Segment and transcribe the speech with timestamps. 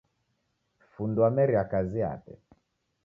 [0.95, 2.33] Fundi wameria kazi yape